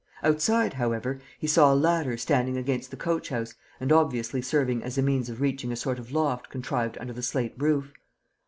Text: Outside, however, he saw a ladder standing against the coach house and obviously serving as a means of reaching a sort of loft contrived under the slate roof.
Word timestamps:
Outside, 0.23 0.73
however, 0.73 1.19
he 1.37 1.45
saw 1.45 1.71
a 1.71 1.75
ladder 1.75 2.17
standing 2.17 2.57
against 2.57 2.89
the 2.89 2.97
coach 2.97 3.29
house 3.29 3.53
and 3.79 3.91
obviously 3.91 4.41
serving 4.41 4.81
as 4.83 4.97
a 4.97 5.03
means 5.03 5.29
of 5.29 5.39
reaching 5.41 5.71
a 5.71 5.75
sort 5.75 5.99
of 5.99 6.11
loft 6.11 6.49
contrived 6.49 6.97
under 6.97 7.13
the 7.13 7.21
slate 7.21 7.53
roof. 7.59 7.93